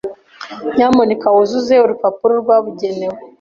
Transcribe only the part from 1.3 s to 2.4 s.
wuzuze urupapuro